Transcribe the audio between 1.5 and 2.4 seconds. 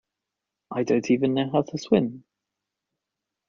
how to swim!